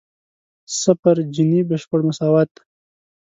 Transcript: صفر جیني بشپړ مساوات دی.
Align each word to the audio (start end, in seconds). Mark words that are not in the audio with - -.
صفر 0.81 1.15
جیني 1.33 1.61
بشپړ 1.69 1.99
مساوات 2.07 2.49
دی. 2.55 2.61